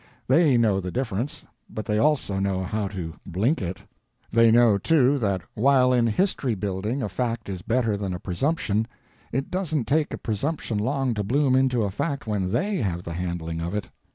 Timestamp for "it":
3.61-3.83, 9.31-9.51, 13.75-13.89